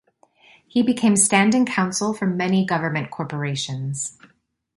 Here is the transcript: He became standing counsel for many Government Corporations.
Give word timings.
He 0.67 0.81
became 0.81 1.15
standing 1.15 1.63
counsel 1.63 2.11
for 2.11 2.25
many 2.25 2.65
Government 2.65 3.11
Corporations. 3.11 4.17